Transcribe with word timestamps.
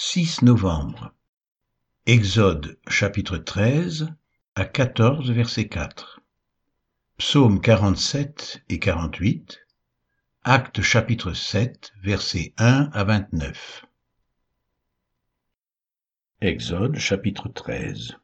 6 0.00 0.42
novembre. 0.42 1.12
Exode 2.06 2.78
chapitre 2.86 3.36
13 3.36 4.14
à 4.54 4.64
14 4.64 5.28
verset 5.32 5.66
4. 5.66 6.20
Psaume 7.16 7.60
47 7.60 8.62
et 8.68 8.78
48. 8.78 9.58
Acte 10.44 10.82
chapitre 10.82 11.32
7 11.32 11.90
versets 12.00 12.54
1 12.58 12.90
à 12.92 13.02
29. 13.02 13.86
Exode 16.42 16.96
chapitre 16.96 17.48
13. 17.48 18.18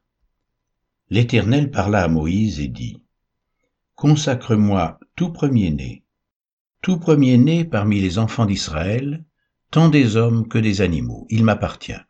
L'Éternel 1.11 1.73
parla 1.73 2.05
à 2.05 2.09
Moïse 2.09 2.61
et 2.61 2.69
dit, 2.69 3.03
Consacre-moi 3.97 5.01
tout 5.17 5.33
premier-né, 5.33 6.05
tout 6.83 7.01
premier-né 7.01 7.65
parmi 7.65 8.01
les 8.01 8.19
enfants 8.21 8.47
d'Israël, 8.47 9.25
tant 9.71 9.89
des 9.89 10.17
hommes 10.17 10.49
que 10.49 10.59
des 10.59 10.81
animaux, 10.81 11.27
il 11.31 11.45
m'appartient. 11.45 12.01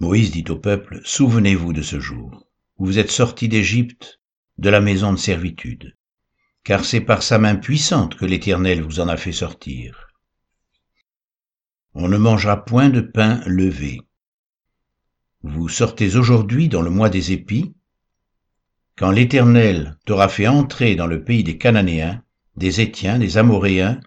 Moïse 0.00 0.32
dit 0.32 0.44
au 0.48 0.56
peuple, 0.56 1.00
Souvenez-vous 1.04 1.72
de 1.72 1.82
ce 1.82 2.00
jour, 2.00 2.48
où 2.76 2.86
vous 2.86 2.98
êtes 2.98 3.10
sortis 3.10 3.48
d'Égypte, 3.48 4.20
de 4.58 4.70
la 4.70 4.80
maison 4.80 5.12
de 5.12 5.18
servitude, 5.18 5.96
car 6.64 6.84
c'est 6.84 7.00
par 7.00 7.22
sa 7.22 7.38
main 7.38 7.56
puissante 7.56 8.16
que 8.16 8.24
l'Éternel 8.24 8.82
vous 8.82 9.00
en 9.00 9.08
a 9.08 9.16
fait 9.16 9.32
sortir. 9.32 10.08
On 11.94 12.08
ne 12.08 12.16
mangera 12.16 12.64
point 12.64 12.88
de 12.88 13.00
pain 13.00 13.40
levé. 13.46 14.00
Vous 15.42 15.68
sortez 15.68 16.16
aujourd'hui 16.16 16.68
dans 16.68 16.82
le 16.82 16.90
mois 16.90 17.10
des 17.10 17.32
épis, 17.32 17.74
quand 18.96 19.10
l'Éternel 19.10 19.96
t'aura 20.04 20.28
fait 20.28 20.46
entrer 20.46 20.96
dans 20.96 21.06
le 21.06 21.24
pays 21.24 21.44
des 21.44 21.58
Cananéens, 21.58 22.22
des 22.56 22.80
Étiens, 22.80 23.18
des 23.18 23.38
Amoréens, 23.38 24.00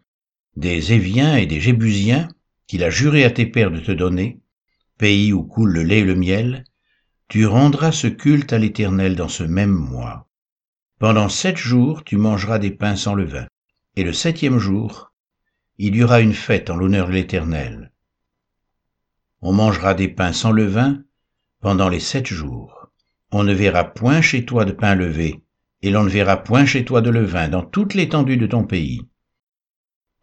des 0.58 0.92
Éviens 0.92 1.36
et 1.36 1.46
des 1.46 1.62
Jébusiens 1.62 2.30
qu'il 2.66 2.84
a 2.84 2.90
juré 2.90 3.24
à 3.24 3.30
tes 3.30 3.46
pères 3.46 3.70
de 3.70 3.80
te 3.80 3.92
donner, 3.92 4.40
pays 4.98 5.32
où 5.32 5.44
coule 5.44 5.72
le 5.72 5.84
lait 5.84 6.00
et 6.00 6.04
le 6.04 6.16
miel, 6.16 6.64
tu 7.28 7.46
rendras 7.46 7.92
ce 7.92 8.08
culte 8.08 8.52
à 8.54 8.58
l'Éternel 8.58 9.16
dans 9.16 9.28
ce 9.28 9.44
même 9.44 9.70
mois. 9.70 10.28
Pendant 10.98 11.30
sept 11.30 11.58
jours 11.58 12.04
tu 12.04 12.18
mangeras 12.18 12.58
des 12.58 12.72
pains 12.72 12.96
sans 12.96 13.14
levain, 13.14 13.46
et 13.96 14.04
le 14.04 14.14
septième 14.14 14.58
jour, 14.58 15.14
il 15.78 15.96
y 15.96 16.04
aura 16.04 16.22
une 16.22 16.34
fête 16.34 16.72
en 16.72 16.76
l'honneur 16.76 17.06
de 17.06 17.14
l'Éternel. 17.14 17.92
On 19.42 19.54
mangera 19.54 19.94
des 19.94 20.08
pains 20.08 20.34
sans 20.34 20.52
levain 20.52 21.04
pendant 21.62 21.88
les 21.88 22.00
sept 22.00 22.26
jours. 22.26 22.90
On 23.32 23.44
ne 23.44 23.54
verra 23.54 23.84
point 23.84 24.22
chez 24.22 24.44
toi 24.44 24.66
de 24.66 24.72
pain 24.72 24.96
levé, 24.96 25.44
et 25.84 25.92
l'on 25.92 26.04
ne 26.04 26.10
verra 26.10 26.38
point 26.38 26.66
chez 26.66 26.84
toi 26.84 27.02
de 27.02 27.12
levain 27.12 27.48
dans 27.48 27.64
toute 27.64 27.94
l'étendue 27.94 28.38
de 28.38 28.48
ton 28.48 28.64
pays. 28.64 29.04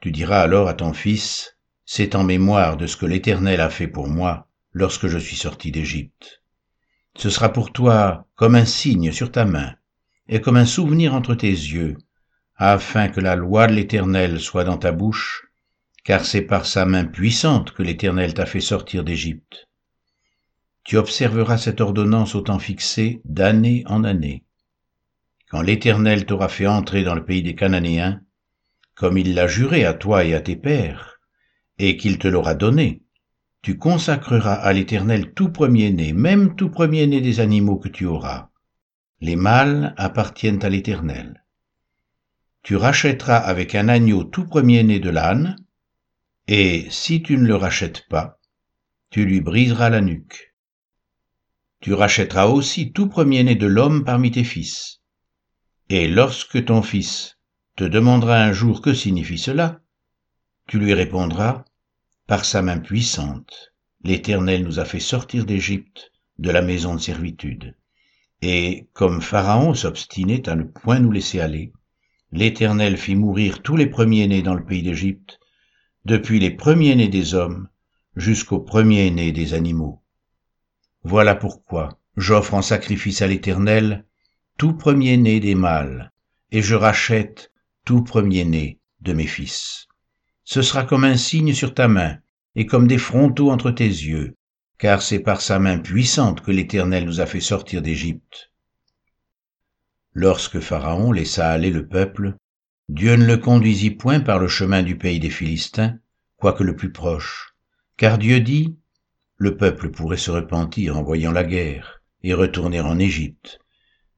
Tu 0.05 0.13
diras 0.13 0.43
alors 0.43 0.69
à 0.69 0.75
ton 0.75 0.93
fils, 0.93 1.57
c'est 1.87 2.15
en 2.15 2.25
mémoire 2.25 2.77
de 2.77 2.87
ce 2.87 2.99
que 2.99 3.07
l'Éternel 3.07 3.63
a 3.63 3.71
fait 3.71 3.89
pour 3.89 4.07
moi 4.07 4.51
lorsque 4.73 5.07
je 5.07 5.17
suis 5.17 5.35
sorti 5.35 5.73
d'Égypte. 5.73 6.43
Ce 7.17 7.31
sera 7.31 7.51
pour 7.51 7.73
toi 7.73 8.29
comme 8.35 8.55
un 8.55 8.67
signe 8.67 9.13
sur 9.13 9.33
ta 9.33 9.47
main 9.47 9.77
et 10.29 10.43
comme 10.43 10.59
un 10.59 10.67
souvenir 10.67 11.15
entre 11.15 11.35
tes 11.35 11.49
yeux, 11.49 11.97
afin 12.57 13.09
que 13.09 13.23
la 13.23 13.35
loi 13.35 13.67
de 13.67 13.73
l'Éternel 13.73 14.41
soit 14.41 14.65
dans 14.65 14.77
ta 14.77 14.93
bouche, 14.93 15.47
car 16.05 16.27
c'est 16.27 16.43
par 16.43 16.67
sa 16.67 16.85
main 16.85 17.07
puissante 17.07 17.73
que 17.73 17.83
l'Éternel 17.83 18.35
t'a 18.35 18.45
fait 18.45 18.61
sortir 18.61 19.05
d'Égypte. 19.05 19.71
Tu 20.85 20.99
observeras 20.99 21.57
cette 21.57 21.81
ordonnance 21.81 22.35
au 22.35 22.43
temps 22.43 22.59
fixé 22.59 23.23
d'année 23.25 23.85
en 23.87 24.05
année. 24.05 24.45
Quand 25.49 25.63
l'Éternel 25.63 26.27
t'aura 26.27 26.51
fait 26.51 26.67
entrer 26.67 27.05
dans 27.05 27.15
le 27.15 27.25
pays 27.25 27.43
des 27.43 27.55
Cananéens, 27.55 28.21
comme 28.95 29.19
il 29.19 29.35
l'a 29.35 29.47
juré 29.47 29.85
à 29.85 29.95
toi 29.95 30.25
et 30.25 30.35
à 30.35 30.41
tes 30.41 30.57
pères, 30.57 31.21
et 31.79 31.97
qu'il 31.97 32.19
te 32.19 32.29
l'aura 32.29 32.55
donné. 32.55 33.03
Tu 33.63 33.79
consacreras 33.79 34.55
à 34.55 34.73
l'Éternel 34.73 35.33
tout 35.33 35.51
premier-né, 35.51 36.13
même 36.13 36.55
tout 36.55 36.71
premier-né 36.71 37.21
des 37.21 37.41
animaux 37.41 37.79
que 37.79 37.89
tu 37.89 38.05
auras. 38.07 38.51
Les 39.21 39.37
mâles 39.37 39.95
appartiennent 39.97 40.65
à 40.65 40.69
l'Éternel. 40.69 41.45
Tu 42.63 42.77
rachèteras 42.77 43.39
avec 43.39 43.75
un 43.75 43.89
agneau 43.89 44.25
tout 44.25 44.47
premier-né 44.47 45.01
de 45.01 45.11
l'âne, 45.11 45.57
et 46.47 46.87
si 46.91 47.23
tu 47.23 47.37
ne 47.37 47.47
le 47.47 47.57
rachètes 47.57 48.07
pas, 48.09 48.39
tu 49.11 49.25
lui 49.25 49.41
briseras 49.41 49.91
la 49.91 50.01
nuque. 50.01 50.55
Tu 51.81 51.93
rachèteras 51.93 52.47
aussi 52.47 52.93
tout 52.93 53.09
premier-né 53.09 53.55
de 53.55 53.67
l'homme 53.67 54.05
parmi 54.05 54.31
tes 54.31 54.45
fils. 54.45 55.01
Et 55.89 56.09
lorsque 56.09 56.65
ton 56.65 56.83
fils 56.83 57.34
te 57.77 57.85
demandera 57.85 58.43
un 58.43 58.53
jour 58.53 58.81
que 58.81 58.95
signifie 58.95 59.39
cela, 59.39 59.81
tu 60.67 60.79
lui 60.79 60.95
répondras, 60.95 61.65
Par 62.27 62.45
sa 62.45 62.63
main 62.63 62.79
puissante, 62.79 63.75
l'Éternel 64.05 64.63
nous 64.63 64.79
a 64.79 64.85
fait 64.85 65.01
sortir 65.01 65.45
d'Égypte, 65.45 66.13
de 66.39 66.51
la 66.51 66.63
maison 66.63 66.95
de 66.95 67.01
servitude. 67.01 67.77
Et 68.43 68.89
comme 68.93 69.21
Pharaon 69.21 69.75
s'obstinait 69.75 70.49
à 70.49 70.55
ne 70.55 70.63
point 70.63 71.01
nous 71.01 71.11
laisser 71.11 71.41
aller, 71.41 71.73
l'Éternel 72.31 72.97
fit 72.97 73.17
mourir 73.17 73.61
tous 73.63 73.77
les 73.77 73.87
premiers-nés 73.87 74.43
dans 74.43 74.55
le 74.55 74.65
pays 74.65 74.83
d'Égypte, 74.83 75.41
depuis 76.05 76.39
les 76.39 76.51
premiers-nés 76.51 77.09
des 77.09 77.35
hommes 77.35 77.69
jusqu'aux 78.15 78.61
premiers-nés 78.61 79.33
des 79.33 79.53
animaux. 79.53 80.01
Voilà 81.03 81.35
pourquoi 81.35 81.99
j'offre 82.17 82.55
en 82.55 82.63
sacrifice 82.63 83.21
à 83.21 83.27
l'Éternel 83.27 84.05
tout 84.59 84.75
premier-né 84.75 85.41
des 85.41 85.57
mâles, 85.57 86.13
et 86.53 86.63
je 86.63 86.77
rachète 86.77 87.51
tout 87.85 88.03
premier-né 88.03 88.79
de 89.01 89.13
mes 89.13 89.27
fils. 89.27 89.87
Ce 90.45 90.63
sera 90.63 90.85
comme 90.85 91.05
un 91.05 91.17
signe 91.17 91.53
sur 91.53 91.75
ta 91.75 91.89
main 91.89 92.19
et 92.55 92.67
comme 92.67 92.87
des 92.87 92.99
frontaux 92.99 93.51
entre 93.51 93.71
tes 93.71 93.87
yeux, 93.87 94.35
car 94.79 95.03
c'est 95.03 95.21
par 95.21 95.41
sa 95.41 95.59
main 95.59 95.79
puissante 95.79 96.41
que 96.41 96.51
l'Éternel 96.51 97.05
nous 97.05 97.21
a 97.21 97.27
fait 97.27 97.41
sortir 97.41 97.83
d'Égypte. 97.83 98.51
Lorsque 100.13 100.61
Pharaon 100.61 101.13
laissa 101.13 101.51
aller 101.51 101.71
le 101.71 101.87
peuple, 101.87 102.37
Dieu 102.89 103.17
ne 103.17 103.25
le 103.25 103.39
conduisit 103.39 103.93
point 103.93 104.21
par 104.21 104.39
le 104.39 104.49
chemin 104.49 104.83
du 104.83 104.97
pays 104.97 105.19
des 105.19 105.31
Philistins, 105.31 105.99
quoique 106.37 106.63
le 106.63 106.77
plus 106.77 106.93
proche, 106.93 107.55
car 107.97 108.19
Dieu 108.19 108.41
dit, 108.41 108.77
le 109.37 109.57
peuple 109.57 109.91
pourrait 109.91 110.17
se 110.17 110.31
repentir 110.31 110.97
en 110.97 111.03
voyant 111.03 111.33
la 111.33 111.45
guerre 111.45 112.03
et 112.23 112.35
retourner 112.35 112.81
en 112.81 112.99
Égypte, 112.99 113.59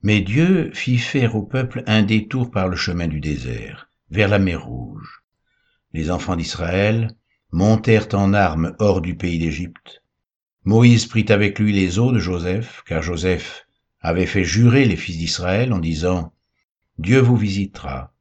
mais 0.06 0.21
Dieu 0.21 0.71
fit 0.72 0.99
faire 0.99 1.34
au 1.34 1.43
peuple 1.43 1.83
un 1.89 2.05
détour 2.05 2.53
par 2.53 2.69
le 2.69 2.77
chemin 2.77 3.09
du 3.09 3.19
désert, 3.19 3.91
vers 4.09 4.28
la 4.28 4.39
mer 4.39 4.65
Rouge. 4.65 5.25
Les 5.93 6.12
enfants 6.12 6.37
d'Israël 6.37 7.17
montèrent 7.50 8.06
en 8.12 8.33
armes 8.33 8.77
hors 8.78 9.00
du 9.00 9.16
pays 9.16 9.41
d'Égypte. 9.41 10.05
Moïse 10.62 11.06
prit 11.06 11.27
avec 11.31 11.59
lui 11.59 11.72
les 11.72 11.99
eaux 11.99 12.12
de 12.12 12.21
Joseph, 12.21 12.84
car 12.87 13.03
Joseph 13.03 13.66
avait 13.99 14.27
fait 14.27 14.45
jurer 14.45 14.84
les 14.84 14.95
fils 14.95 15.19
d'Israël 15.19 15.72
en 15.72 15.81
disant, 15.81 16.33
Dieu 16.99 17.19
vous 17.19 17.37
visitera, 17.37 18.15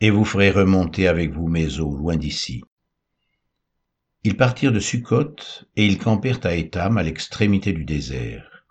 et 0.00 0.10
vous 0.10 0.24
ferez 0.24 0.50
remonter 0.50 1.06
avec 1.06 1.30
vous 1.30 1.46
mes 1.46 1.78
eaux 1.78 1.94
loin 1.94 2.16
d'ici. 2.16 2.64
Ils 4.24 4.36
partirent 4.36 4.72
de 4.72 4.80
Sukkot, 4.80 5.36
et 5.76 5.86
ils 5.86 5.98
campèrent 5.98 6.44
à 6.44 6.56
Étam, 6.56 6.98
à 6.98 7.04
l'extrémité 7.04 7.72
du 7.72 7.84
désert. 7.84 8.64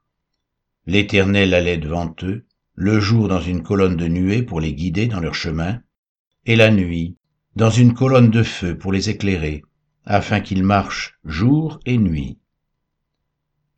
L'Éternel 0.86 1.54
allait 1.54 1.78
devant 1.78 2.14
eux, 2.24 2.44
le 2.80 3.00
jour 3.00 3.28
dans 3.28 3.42
une 3.42 3.64
colonne 3.64 3.98
de 3.98 4.08
nuée 4.08 4.44
pour 4.44 4.62
les 4.62 4.76
guider 4.76 5.08
dans 5.08 5.20
leur 5.20 5.34
chemin, 5.34 5.82
et 6.46 6.56
la 6.56 6.70
nuit 6.70 7.18
dans 7.56 7.72
une 7.72 7.96
colonne 7.96 8.30
de 8.30 8.44
feu 8.44 8.78
pour 8.78 8.94
les 8.94 9.10
éclairer, 9.10 9.64
afin 10.06 10.42
qu'ils 10.42 10.64
marchent 10.64 11.18
jour 11.26 11.80
et 11.88 11.98
nuit. 11.98 12.38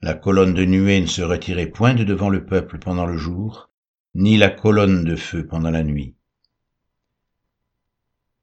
La 0.02 0.16
colonne 0.16 0.54
de 0.54 0.66
nuée 0.66 1.00
ne 1.00 1.06
se 1.06 1.22
retirait 1.22 1.68
point 1.68 1.94
de 1.94 2.04
devant 2.04 2.28
le 2.28 2.46
peuple 2.46 2.78
pendant 2.78 3.06
le 3.06 3.16
jour, 3.16 3.70
ni 4.16 4.36
la 4.36 4.50
colonne 4.50 5.06
de 5.06 5.16
feu 5.16 5.48
pendant 5.48 5.72
la 5.72 5.84
nuit. 5.84 6.16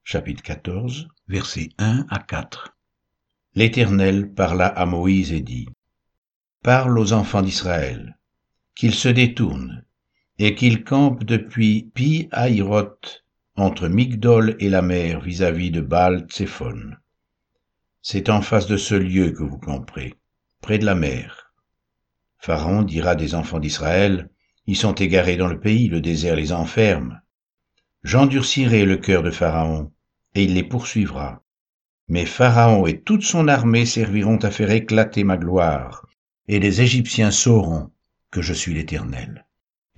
Chapitre 0.04 0.42
14, 0.42 1.08
versets 1.28 1.68
1 1.76 2.06
à 2.08 2.18
4. 2.18 2.78
L'Éternel 3.54 4.32
parla 4.32 4.68
à 4.68 4.86
Moïse 4.86 5.32
et 5.32 5.42
dit, 5.42 5.68
Parle 6.62 6.98
aux 6.98 7.12
enfants 7.12 7.42
d'Israël, 7.42 8.18
qu'ils 8.74 8.94
se 8.94 9.10
détournent, 9.10 9.84
et 10.38 10.54
qu'il 10.54 10.84
campe 10.84 11.24
depuis 11.24 11.90
Pi 11.94 12.28
Haïroth, 12.30 13.24
entre 13.56 13.88
Migdol 13.88 14.56
et 14.60 14.68
la 14.68 14.82
mer 14.82 15.20
vis-à-vis 15.20 15.70
de 15.70 15.80
Baal 15.80 16.26
Tsephon. 16.28 16.92
C'est 18.02 18.28
en 18.28 18.42
face 18.42 18.66
de 18.66 18.76
ce 18.76 18.94
lieu 18.94 19.30
que 19.30 19.42
vous 19.42 19.58
camperez, 19.58 20.14
près 20.60 20.78
de 20.78 20.84
la 20.84 20.94
mer. 20.94 21.54
Pharaon 22.38 22.82
dira 22.82 23.14
des 23.14 23.34
enfants 23.34 23.60
d'Israël, 23.60 24.28
ils 24.66 24.76
sont 24.76 24.94
égarés 24.94 25.36
dans 25.36 25.48
le 25.48 25.58
pays, 25.58 25.88
le 25.88 26.00
désert 26.00 26.36
les 26.36 26.52
enferme. 26.52 27.20
J'endurcirai 28.02 28.84
le 28.84 28.98
cœur 28.98 29.22
de 29.22 29.30
Pharaon, 29.30 29.90
et 30.34 30.44
il 30.44 30.54
les 30.54 30.62
poursuivra. 30.62 31.42
Mais 32.08 32.26
Pharaon 32.26 32.86
et 32.86 33.00
toute 33.00 33.22
son 33.22 33.48
armée 33.48 33.86
serviront 33.86 34.36
à 34.38 34.50
faire 34.50 34.70
éclater 34.70 35.24
ma 35.24 35.38
gloire, 35.38 36.06
et 36.46 36.60
les 36.60 36.82
Égyptiens 36.82 37.30
sauront 37.30 37.90
que 38.30 38.42
je 38.42 38.52
suis 38.52 38.74
l'Éternel. 38.74 39.46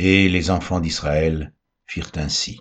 Et 0.01 0.29
les 0.29 0.51
enfants 0.51 0.79
d'Israël 0.79 1.53
firent 1.87 2.13
ainsi. 2.15 2.61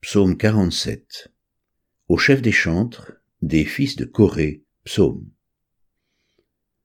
Psaume 0.00 0.36
47. 0.36 1.32
Au 2.08 2.18
chef 2.18 2.42
des 2.42 2.50
chantres, 2.50 3.12
des 3.40 3.64
fils 3.64 3.94
de 3.94 4.04
Corée, 4.04 4.64
psaume. 4.82 5.30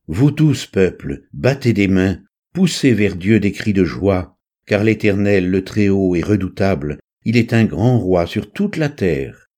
Vous 0.06 0.30
tous, 0.30 0.68
peuple, 0.68 1.28
battez 1.34 1.74
des 1.74 1.88
mains, 1.88 2.22
poussez 2.54 2.94
vers 2.94 3.16
Dieu 3.16 3.40
des 3.40 3.54
cris 3.54 3.74
de 3.74 3.86
joie, 3.86 4.38
car 4.68 4.84
l'Éternel, 4.84 5.50
le 5.50 5.64
Très-Haut, 5.64 6.14
est 6.16 6.22
redoutable, 6.22 7.00
il 7.26 7.38
est 7.38 7.54
un 7.54 7.66
grand 7.66 7.98
roi 7.98 8.28
sur 8.28 8.52
toute 8.52 8.78
la 8.78 8.90
terre. 8.90 9.50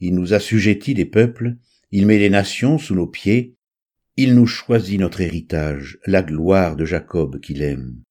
Il 0.00 0.14
nous 0.14 0.32
assujettit 0.32 0.94
des 0.94 1.04
peuples, 1.04 1.56
il 1.90 2.06
met 2.06 2.18
les 2.18 2.30
nations 2.30 2.78
sous 2.78 2.94
nos 2.94 3.06
pieds, 3.06 3.57
il 4.20 4.34
nous 4.34 4.48
choisit 4.48 4.98
notre 4.98 5.20
héritage, 5.20 6.00
la 6.04 6.24
gloire 6.24 6.74
de 6.74 6.84
Jacob 6.84 7.38
qu'il 7.38 7.62
aime. 7.62 8.02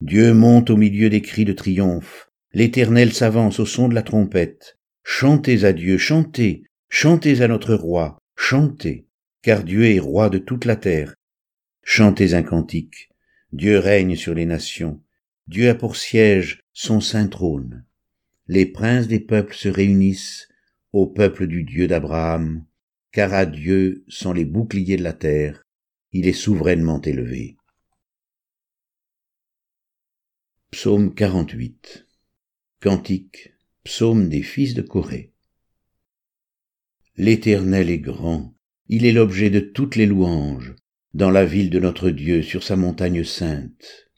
Dieu 0.00 0.34
monte 0.34 0.70
au 0.70 0.76
milieu 0.76 1.10
des 1.10 1.20
cris 1.20 1.44
de 1.44 1.52
triomphe, 1.52 2.30
l'Éternel 2.52 3.12
s'avance 3.12 3.58
au 3.58 3.66
son 3.66 3.88
de 3.88 3.94
la 3.96 4.04
trompette. 4.04 4.78
Chantez 5.02 5.64
à 5.64 5.72
Dieu, 5.72 5.98
chantez, 5.98 6.62
chantez 6.88 7.42
à 7.42 7.48
notre 7.48 7.74
roi, 7.74 8.18
chantez, 8.36 9.08
car 9.42 9.64
Dieu 9.64 9.84
est 9.86 9.98
roi 9.98 10.30
de 10.30 10.38
toute 10.38 10.64
la 10.64 10.76
terre. 10.76 11.16
Chantez 11.82 12.34
un 12.34 12.44
cantique, 12.44 13.10
Dieu 13.50 13.80
règne 13.80 14.14
sur 14.14 14.34
les 14.34 14.46
nations, 14.46 15.02
Dieu 15.48 15.68
a 15.68 15.74
pour 15.74 15.96
siège 15.96 16.60
son 16.72 17.00
saint 17.00 17.26
trône. 17.26 17.84
Les 18.46 18.66
princes 18.66 19.08
des 19.08 19.18
peuples 19.18 19.56
se 19.56 19.68
réunissent 19.68 20.46
au 20.92 21.08
peuple 21.08 21.48
du 21.48 21.64
Dieu 21.64 21.88
d'Abraham, 21.88 22.64
car 23.12 23.34
à 23.34 23.44
Dieu 23.44 24.04
sont 24.08 24.32
les 24.32 24.46
boucliers 24.46 24.96
de 24.96 25.02
la 25.02 25.12
terre, 25.12 25.64
il 26.12 26.26
est 26.26 26.32
souverainement 26.32 27.00
élevé. 27.02 27.56
Psaume 30.70 31.14
48 31.14 32.06
Cantique, 32.80 33.54
psaume 33.84 34.30
des 34.30 34.42
fils 34.42 34.72
de 34.72 34.80
Corée. 34.80 35.32
L'Éternel 37.16 37.90
est 37.90 37.98
grand, 37.98 38.54
il 38.88 39.04
est 39.04 39.12
l'objet 39.12 39.50
de 39.50 39.60
toutes 39.60 39.96
les 39.96 40.06
louanges, 40.06 40.74
dans 41.12 41.30
la 41.30 41.44
ville 41.44 41.68
de 41.68 41.78
notre 41.78 42.08
Dieu 42.08 42.42
sur 42.42 42.62
sa 42.62 42.76
montagne 42.76 43.24
sainte. 43.24 44.10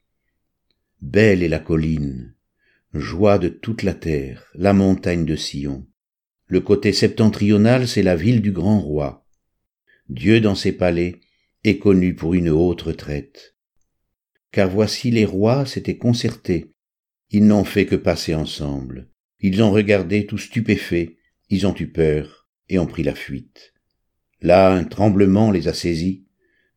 Belle 1.00 1.42
est 1.42 1.48
la 1.48 1.58
colline, 1.58 2.36
joie 2.92 3.40
de 3.40 3.48
toute 3.48 3.82
la 3.82 3.94
terre, 3.94 4.46
la 4.54 4.72
montagne 4.72 5.24
de 5.24 5.34
Sion. 5.34 5.84
Le 6.46 6.60
côté 6.60 6.92
septentrional, 6.92 7.88
c'est 7.88 8.02
la 8.02 8.16
ville 8.16 8.42
du 8.42 8.52
grand 8.52 8.80
roi. 8.80 9.26
Dieu 10.08 10.40
dans 10.40 10.54
ses 10.54 10.72
palais 10.72 11.20
est 11.64 11.78
connu 11.78 12.14
pour 12.14 12.34
une 12.34 12.50
haute 12.50 12.82
retraite 12.82 13.54
car 14.54 14.70
voici 14.70 15.10
les 15.10 15.24
rois 15.24 15.66
s'étaient 15.66 15.96
concertés. 15.96 16.70
Ils 17.30 17.44
n'ont 17.44 17.64
fait 17.64 17.86
que 17.86 17.96
passer 17.96 18.36
ensemble. 18.36 19.08
Ils 19.40 19.60
ont 19.64 19.72
regardé 19.72 20.26
tout 20.26 20.38
stupéfaits, 20.38 21.16
ils 21.50 21.66
ont 21.66 21.74
eu 21.76 21.88
peur 21.88 22.46
et 22.68 22.78
ont 22.78 22.86
pris 22.86 23.02
la 23.02 23.16
fuite. 23.16 23.74
Là, 24.40 24.70
un 24.72 24.84
tremblement 24.84 25.50
les 25.50 25.66
a 25.66 25.74
saisis, 25.74 26.24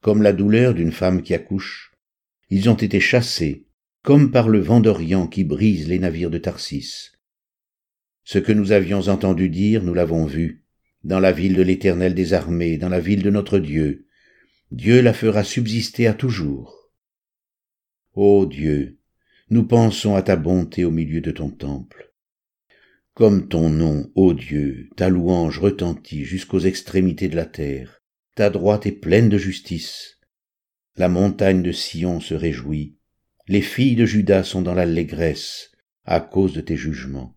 comme 0.01 0.23
la 0.23 0.33
douleur 0.33 0.73
d'une 0.73 0.91
femme 0.91 1.21
qui 1.21 1.35
accouche. 1.35 1.91
Ils 2.49 2.67
ont 2.67 2.73
été 2.73 2.99
chassés, 2.99 3.67
comme 4.01 4.31
par 4.31 4.49
le 4.49 4.59
vent 4.59 4.79
d'Orient 4.79 5.27
qui 5.27 5.43
brise 5.43 5.87
les 5.87 5.99
navires 5.99 6.31
de 6.31 6.39
Tarsis. 6.39 7.11
Ce 8.29 8.39
que 8.39 8.51
nous 8.51 8.73
avions 8.73 9.07
entendu 9.07 9.47
dire, 9.47 9.83
nous 9.83 9.93
l'avons 9.93 10.25
vu, 10.25 10.65
dans 11.05 11.21
la 11.21 11.31
ville 11.31 11.55
de 11.55 11.61
l'Éternel 11.61 12.13
des 12.13 12.33
armées, 12.33 12.77
dans 12.77 12.89
la 12.89 12.99
ville 12.99 13.23
de 13.23 13.29
notre 13.29 13.57
Dieu. 13.57 14.05
Dieu 14.69 15.01
la 15.01 15.13
fera 15.13 15.45
subsister 15.45 16.07
à 16.07 16.13
toujours. 16.13 16.91
Ô 18.15 18.45
Dieu, 18.45 18.99
nous 19.49 19.63
pensons 19.65 20.15
à 20.15 20.21
ta 20.23 20.35
bonté 20.35 20.83
au 20.83 20.91
milieu 20.91 21.21
de 21.21 21.31
ton 21.31 21.49
temple. 21.49 22.13
Comme 23.13 23.47
ton 23.47 23.69
nom, 23.69 24.11
ô 24.13 24.33
Dieu, 24.33 24.89
ta 24.97 25.07
louange 25.07 25.59
retentit 25.59 26.25
jusqu'aux 26.25 26.59
extrémités 26.59 27.29
de 27.29 27.37
la 27.37 27.45
terre, 27.45 28.01
ta 28.35 28.49
droite 28.49 28.85
est 28.85 28.91
pleine 28.91 29.29
de 29.29 29.37
justice. 29.37 30.19
La 30.97 31.07
montagne 31.07 31.63
de 31.63 31.71
Sion 31.71 32.19
se 32.19 32.33
réjouit, 32.33 32.97
les 33.47 33.61
filles 33.61 33.95
de 33.95 34.05
Judas 34.05 34.43
sont 34.43 34.63
dans 34.63 34.73
l'allégresse 34.73 35.71
à 36.03 36.19
cause 36.19 36.51
de 36.51 36.59
tes 36.59 36.75
jugements. 36.75 37.36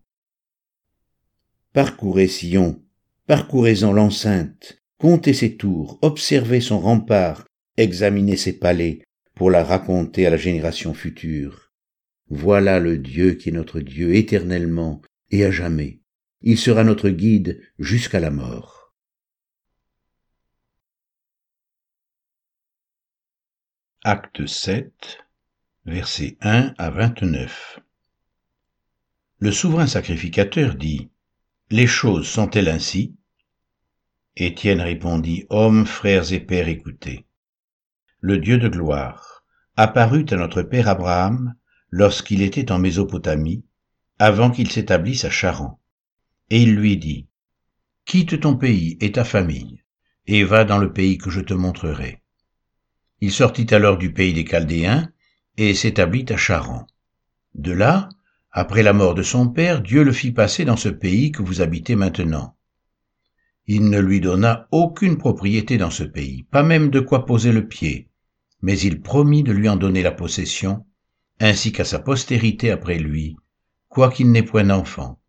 Parcourez 1.73 2.27
Sion, 2.27 2.83
parcourez-en 3.27 3.93
l'enceinte, 3.93 4.81
comptez 4.97 5.33
ses 5.33 5.55
tours, 5.55 5.97
observez 6.01 6.59
son 6.59 6.81
rempart, 6.81 7.45
examinez 7.77 8.35
ses 8.35 8.59
palais, 8.59 9.03
pour 9.35 9.49
la 9.49 9.63
raconter 9.63 10.27
à 10.27 10.29
la 10.29 10.35
génération 10.35 10.93
future. 10.93 11.71
Voilà 12.27 12.81
le 12.81 12.97
Dieu 12.97 13.35
qui 13.35 13.49
est 13.49 13.53
notre 13.53 13.79
Dieu 13.79 14.15
éternellement 14.15 15.01
et 15.29 15.45
à 15.45 15.51
jamais. 15.51 16.01
Il 16.41 16.57
sera 16.57 16.83
notre 16.83 17.09
guide 17.09 17.61
jusqu'à 17.79 18.19
la 18.19 18.31
mort. 18.31 18.93
Acte 24.03 24.45
7, 24.45 25.19
versets 25.85 26.35
1 26.41 26.73
à 26.77 26.89
29. 26.89 27.79
Le 29.39 29.51
souverain 29.53 29.87
sacrificateur 29.87 30.75
dit 30.75 31.09
Les 31.71 31.87
choses 31.87 32.27
sont-elles 32.27 32.67
ainsi? 32.67 33.15
Étienne 34.35 34.81
répondit 34.81 35.45
Hommes, 35.49 35.85
frères 35.85 36.33
et 36.33 36.41
pères, 36.41 36.67
écoutez. 36.67 37.25
Le 38.19 38.39
Dieu 38.39 38.57
de 38.57 38.67
gloire 38.67 39.45
apparut 39.77 40.25
à 40.31 40.35
notre 40.35 40.63
père 40.63 40.89
Abraham 40.89 41.55
lorsqu'il 41.89 42.41
était 42.41 42.73
en 42.73 42.77
Mésopotamie, 42.77 43.63
avant 44.19 44.51
qu'il 44.51 44.69
s'établisse 44.69 45.23
à 45.23 45.29
Charan. 45.29 45.79
Et 46.49 46.61
il 46.61 46.75
lui 46.75 46.97
dit, 46.97 47.27
Quitte 48.03 48.41
ton 48.41 48.57
pays 48.57 48.97
et 48.99 49.13
ta 49.13 49.23
famille, 49.23 49.81
et 50.27 50.43
va 50.43 50.65
dans 50.65 50.77
le 50.77 50.91
pays 50.91 51.17
que 51.17 51.29
je 51.29 51.39
te 51.39 51.53
montrerai. 51.53 52.21
Il 53.21 53.31
sortit 53.31 53.73
alors 53.73 53.97
du 53.97 54.11
pays 54.11 54.33
des 54.33 54.43
Chaldéens, 54.43 55.09
et 55.55 55.73
s'établit 55.73 56.25
à 56.27 56.35
Charan. 56.35 56.85
De 57.55 57.71
là, 57.71 58.09
après 58.51 58.83
la 58.83 58.91
mort 58.91 59.15
de 59.15 59.23
son 59.23 59.47
père, 59.47 59.81
Dieu 59.81 60.03
le 60.03 60.11
fit 60.11 60.31
passer 60.31 60.65
dans 60.65 60.75
ce 60.75 60.89
pays 60.89 61.31
que 61.31 61.41
vous 61.41 61.61
habitez 61.61 61.95
maintenant. 61.95 62.57
Il 63.65 63.89
ne 63.89 63.99
lui 63.99 64.19
donna 64.19 64.67
aucune 64.71 65.17
propriété 65.17 65.77
dans 65.77 65.89
ce 65.89 66.03
pays, 66.03 66.43
pas 66.43 66.63
même 66.63 66.89
de 66.89 66.99
quoi 66.99 67.25
poser 67.25 67.53
le 67.53 67.67
pied, 67.67 68.09
mais 68.61 68.77
il 68.77 69.01
promit 69.01 69.43
de 69.43 69.53
lui 69.53 69.69
en 69.69 69.77
donner 69.77 70.03
la 70.03 70.11
possession, 70.11 70.85
ainsi 71.39 71.71
qu'à 71.71 71.85
sa 71.85 71.99
postérité 71.99 72.71
après 72.71 72.99
lui, 72.99 73.37
quoiqu'il 73.87 74.31
n'ait 74.31 74.43
point 74.43 74.65
d'enfant. 74.65 75.21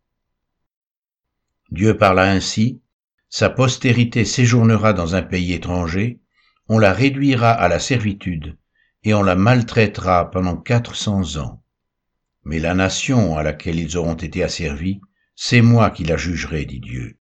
Dieu 1.71 1.97
parla 1.97 2.29
ainsi, 2.29 2.81
sa 3.29 3.49
postérité 3.49 4.25
séjournera 4.25 4.93
dans 4.93 5.15
un 5.15 5.23
pays 5.23 5.53
étranger, 5.53 6.19
on 6.67 6.77
la 6.77 6.91
réduira 6.91 7.51
à 7.51 7.69
la 7.69 7.79
servitude, 7.79 8.57
et 9.03 9.13
on 9.13 9.23
la 9.23 9.35
maltraitera 9.35 10.29
pendant 10.29 10.57
quatre 10.57 10.95
cents 10.95 11.37
ans. 11.37 11.62
Mais 12.45 12.59
la 12.59 12.73
nation 12.73 13.37
à 13.37 13.43
laquelle 13.43 13.79
ils 13.79 13.97
auront 13.97 14.15
été 14.15 14.43
asservis, 14.43 14.99
c'est 15.35 15.61
moi 15.61 15.89
qui 15.89 16.03
la 16.03 16.17
jugerai, 16.17 16.65
dit 16.65 16.79
Dieu. 16.79 17.17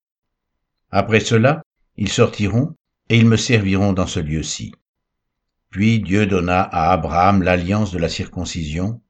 Après 0.91 1.21
cela, 1.21 1.62
ils 1.97 2.11
sortiront, 2.11 2.76
et 3.09 3.19
ils 3.19 3.26
me 3.26 3.37
serviront 3.37 3.93
dans 3.93 4.07
ce 4.07 4.21
lieu-ci. 4.21 4.73
Puis 5.71 6.00
Dieu 6.00 6.26
donna 6.26 6.62
à 6.62 6.93
Abraham 6.93 7.43
l'alliance 7.43 7.93
de 7.93 7.99
la 7.99 8.09
circoncision, 8.09 9.02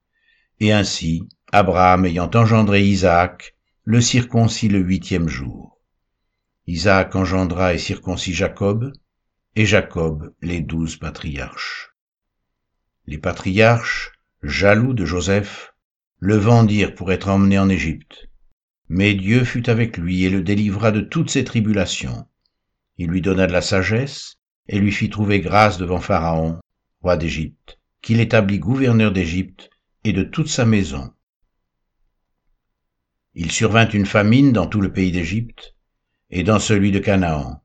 et 0.59 0.71
ainsi, 0.71 1.27
Abraham 1.51 2.05
ayant 2.05 2.31
engendré 2.33 2.83
Isaac, 2.83 3.55
le 3.83 3.99
circoncis 3.99 4.69
le 4.69 4.79
huitième 4.79 5.27
jour. 5.27 5.81
Isaac 6.67 7.15
engendra 7.15 7.73
et 7.73 7.77
circoncis 7.77 8.33
Jacob, 8.33 8.93
et 9.55 9.65
Jacob 9.65 10.33
les 10.41 10.61
douze 10.61 10.95
patriarches. 10.95 11.93
Les 13.05 13.17
patriarches, 13.17 14.13
jaloux 14.41 14.93
de 14.93 15.05
Joseph, 15.05 15.72
le 16.25 16.37
vendirent 16.37 16.95
pour 16.95 17.11
être 17.11 17.27
emmené 17.27 17.59
en 17.59 17.67
Égypte. 17.67 18.29
Mais 18.87 19.13
Dieu 19.13 19.43
fut 19.43 19.69
avec 19.69 19.97
lui 19.97 20.23
et 20.23 20.29
le 20.29 20.41
délivra 20.41 20.93
de 20.93 21.01
toutes 21.01 21.29
ses 21.29 21.43
tribulations. 21.43 22.25
Il 22.97 23.09
lui 23.09 23.19
donna 23.19 23.45
de 23.45 23.51
la 23.51 23.59
sagesse, 23.59 24.37
et 24.69 24.79
lui 24.79 24.93
fit 24.93 25.09
trouver 25.09 25.41
grâce 25.41 25.77
devant 25.77 25.99
Pharaon, 25.99 26.61
roi 27.01 27.17
d'Égypte, 27.17 27.77
qu'il 28.01 28.21
établit 28.21 28.59
gouverneur 28.59 29.11
d'Égypte 29.11 29.69
et 30.05 30.13
de 30.13 30.23
toute 30.23 30.47
sa 30.47 30.65
maison. 30.65 31.11
Il 33.33 33.51
survint 33.51 33.89
une 33.89 34.05
famine 34.05 34.53
dans 34.53 34.67
tout 34.67 34.79
le 34.79 34.93
pays 34.93 35.11
d'Égypte 35.11 35.75
et 36.29 36.43
dans 36.43 36.59
celui 36.59 36.91
de 36.91 36.99
Canaan. 36.99 37.61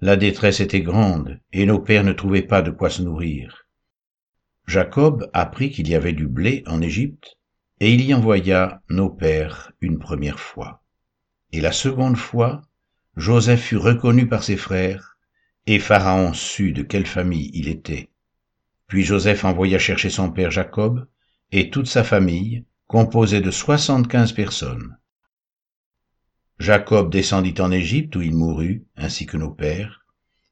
La 0.00 0.14
détresse 0.14 0.60
était 0.60 0.82
grande 0.82 1.40
et 1.52 1.66
nos 1.66 1.80
pères 1.80 2.04
ne 2.04 2.12
trouvaient 2.12 2.42
pas 2.42 2.62
de 2.62 2.70
quoi 2.70 2.88
se 2.88 3.02
nourrir. 3.02 3.66
Jacob 4.68 5.28
apprit 5.32 5.72
qu'il 5.72 5.88
y 5.88 5.96
avait 5.96 6.12
du 6.12 6.28
blé 6.28 6.62
en 6.68 6.80
Égypte 6.82 7.36
et 7.80 7.94
il 7.94 8.02
y 8.02 8.12
envoya 8.12 8.82
nos 8.90 9.08
pères 9.08 9.72
une 9.80 9.98
première 9.98 10.38
fois. 10.38 10.82
Et 11.52 11.60
la 11.60 11.72
seconde 11.72 12.16
fois, 12.16 12.62
Joseph 13.16 13.62
fut 13.62 13.78
reconnu 13.78 14.28
par 14.28 14.42
ses 14.42 14.56
frères 14.56 15.16
et 15.66 15.78
Pharaon 15.78 16.32
sut 16.32 16.72
de 16.72 16.82
quelle 16.82 17.06
famille 17.06 17.50
il 17.54 17.68
était. 17.68 18.10
Puis 18.86 19.02
Joseph 19.02 19.44
envoya 19.44 19.78
chercher 19.78 20.10
son 20.10 20.30
père 20.30 20.50
Jacob 20.50 21.06
et 21.52 21.70
toute 21.70 21.86
sa 21.86 22.04
famille, 22.04 22.64
composée 22.86 23.40
de 23.40 23.50
soixante-quinze 23.50 24.32
personnes. 24.32 24.96
Jacob 26.58 27.10
descendit 27.10 27.54
en 27.60 27.70
Égypte 27.70 28.14
où 28.16 28.22
il 28.22 28.34
mourut, 28.34 28.84
ainsi 28.96 29.26
que 29.26 29.36
nos 29.36 29.50
pères, 29.50 30.04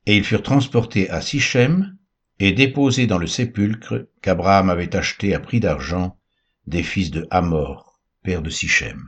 et 0.06 0.16
ils 0.16 0.24
furent 0.24 0.42
transportés 0.42 1.10
à 1.10 1.20
Sichem 1.20 1.96
et 2.38 2.52
déposés 2.52 3.06
dans 3.06 3.18
le 3.18 3.26
sépulcre 3.26 4.08
qu'Abraham 4.22 4.70
avait 4.70 4.96
acheté 4.96 5.34
à 5.34 5.40
prix 5.40 5.60
d'argent 5.60 6.17
des 6.68 6.82
fils 6.82 7.10
de 7.10 7.26
Hamor, 7.30 7.98
père 8.22 8.42
de 8.42 8.50
Sichem. 8.50 9.02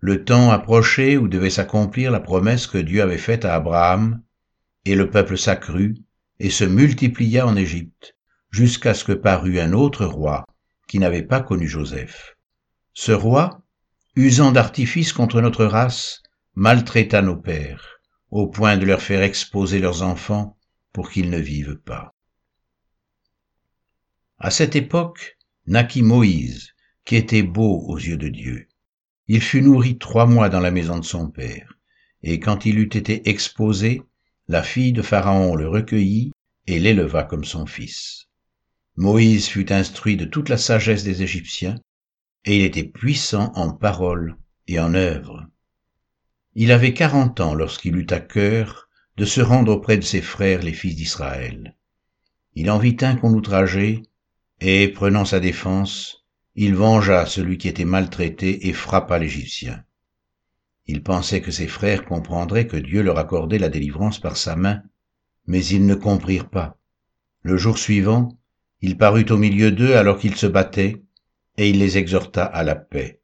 Le 0.00 0.24
temps 0.24 0.50
approchait 0.50 1.16
où 1.16 1.28
devait 1.28 1.48
s'accomplir 1.48 2.10
la 2.10 2.18
promesse 2.18 2.66
que 2.66 2.78
Dieu 2.78 3.02
avait 3.02 3.18
faite 3.18 3.44
à 3.44 3.54
Abraham, 3.54 4.20
et 4.84 4.96
le 4.96 5.10
peuple 5.10 5.38
s'accrut 5.38 5.96
et 6.40 6.50
se 6.50 6.64
multiplia 6.64 7.46
en 7.46 7.54
Égypte, 7.54 8.16
jusqu'à 8.50 8.94
ce 8.94 9.04
que 9.04 9.12
parut 9.12 9.60
un 9.60 9.72
autre 9.72 10.06
roi 10.06 10.44
qui 10.88 10.98
n'avait 10.98 11.22
pas 11.22 11.40
connu 11.40 11.68
Joseph. 11.68 12.36
Ce 12.94 13.12
roi, 13.12 13.62
usant 14.16 14.50
d'artifice 14.50 15.12
contre 15.12 15.40
notre 15.40 15.64
race, 15.64 16.22
maltraita 16.56 17.22
nos 17.22 17.36
pères, 17.36 18.00
au 18.30 18.48
point 18.48 18.76
de 18.76 18.84
leur 18.84 19.02
faire 19.02 19.22
exposer 19.22 19.78
leurs 19.78 20.02
enfants 20.02 20.56
pour 20.92 21.10
qu'ils 21.10 21.30
ne 21.30 21.38
vivent 21.38 21.78
pas. 21.84 22.12
À 24.38 24.50
cette 24.50 24.74
époque, 24.74 25.37
naquit 25.68 26.02
Moïse, 26.02 26.74
qui 27.04 27.16
était 27.16 27.42
beau 27.42 27.84
aux 27.86 27.98
yeux 27.98 28.16
de 28.16 28.28
Dieu. 28.28 28.68
Il 29.26 29.42
fut 29.42 29.60
nourri 29.60 29.98
trois 29.98 30.26
mois 30.26 30.48
dans 30.48 30.60
la 30.60 30.70
maison 30.70 30.98
de 30.98 31.04
son 31.04 31.28
père, 31.28 31.78
et 32.22 32.40
quand 32.40 32.64
il 32.64 32.78
eut 32.78 32.96
été 32.96 33.28
exposé, 33.28 34.02
la 34.48 34.62
fille 34.62 34.94
de 34.94 35.02
Pharaon 35.02 35.54
le 35.54 35.68
recueillit 35.68 36.32
et 36.66 36.78
l'éleva 36.78 37.22
comme 37.22 37.44
son 37.44 37.66
fils. 37.66 38.28
Moïse 38.96 39.46
fut 39.46 39.70
instruit 39.70 40.16
de 40.16 40.24
toute 40.24 40.48
la 40.48 40.56
sagesse 40.56 41.04
des 41.04 41.22
Égyptiens, 41.22 41.76
et 42.46 42.56
il 42.56 42.62
était 42.64 42.84
puissant 42.84 43.52
en 43.54 43.70
parole 43.70 44.36
et 44.66 44.80
en 44.80 44.94
œuvre. 44.94 45.46
Il 46.54 46.72
avait 46.72 46.94
quarante 46.94 47.40
ans 47.40 47.54
lorsqu'il 47.54 47.96
eut 47.96 48.06
à 48.10 48.20
cœur 48.20 48.88
de 49.18 49.26
se 49.26 49.42
rendre 49.42 49.72
auprès 49.72 49.98
de 49.98 50.02
ses 50.02 50.22
frères 50.22 50.62
les 50.62 50.72
fils 50.72 50.96
d'Israël. 50.96 51.76
Il 52.54 52.70
en 52.70 52.78
vit 52.78 52.96
un 53.02 53.16
qu'on 53.16 53.34
outrageait, 53.34 54.02
et, 54.60 54.88
prenant 54.88 55.24
sa 55.24 55.40
défense, 55.40 56.24
il 56.54 56.74
vengea 56.74 57.26
celui 57.26 57.58
qui 57.58 57.68
était 57.68 57.84
maltraité 57.84 58.68
et 58.68 58.72
frappa 58.72 59.18
l'Égyptien. 59.18 59.84
Il 60.86 61.02
pensait 61.02 61.40
que 61.40 61.50
ses 61.50 61.68
frères 61.68 62.04
comprendraient 62.04 62.66
que 62.66 62.76
Dieu 62.76 63.02
leur 63.02 63.18
accordait 63.18 63.58
la 63.58 63.68
délivrance 63.68 64.18
par 64.18 64.36
sa 64.36 64.56
main, 64.56 64.82
mais 65.46 65.64
ils 65.64 65.86
ne 65.86 65.94
comprirent 65.94 66.48
pas. 66.48 66.78
Le 67.42 67.56
jour 67.56 67.78
suivant, 67.78 68.38
il 68.80 68.96
parut 68.96 69.26
au 69.30 69.36
milieu 69.36 69.70
d'eux 69.70 69.96
alors 69.96 70.18
qu'ils 70.18 70.36
se 70.36 70.46
battaient, 70.46 71.02
et 71.56 71.70
il 71.70 71.78
les 71.78 71.98
exhorta 71.98 72.44
à 72.44 72.62
la 72.62 72.74
paix. 72.74 73.20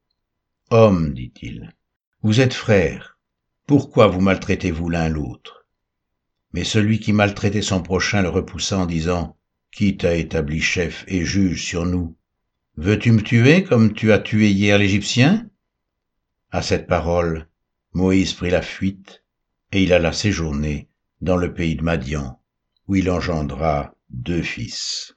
Hommes, 0.71 1.14
dit-il, 1.14 1.75
vous 2.23 2.41
êtes 2.41 2.55
frères, 2.55 3.19
pourquoi 3.67 4.07
vous 4.09 4.21
maltraitez-vous 4.21 4.88
l'un 4.91 5.09
l'autre? 5.09 5.67
Mais 6.53 6.64
celui 6.64 7.00
qui 7.00 7.12
maltraitait 7.12 7.62
son 7.62 7.83
prochain 7.83 8.23
le 8.23 8.29
repoussa 8.29 8.79
en 8.79 8.87
disant, 8.87 9.37
Qui 9.75 9.97
t'a 9.97 10.14
établi 10.14 10.61
chef 10.61 11.04
et 11.09 11.25
juge 11.25 11.64
sur 11.64 11.85
nous 11.85 12.16
Veux-tu 12.76 13.11
me 13.11 13.21
tuer 13.21 13.64
comme 13.64 13.93
tu 13.93 14.12
as 14.12 14.21
tué 14.21 14.49
hier 14.49 14.78
l'Égyptien? 14.78 15.50
À 16.52 16.62
cette 16.62 16.87
parole, 16.87 17.49
Moïse 17.93 18.35
prit 18.35 18.50
la 18.50 18.62
fuite, 18.62 19.25
et 19.73 19.83
il 19.83 19.93
alla 19.93 20.12
séjourner 20.12 20.88
dans 21.23 21.37
le 21.37 21.52
pays 21.52 21.75
de 21.75 21.83
Madian, 21.83 22.40
où 22.87 22.95
il 22.95 23.11
engendra 23.11 23.97
deux 24.11 24.43
fils. 24.43 25.16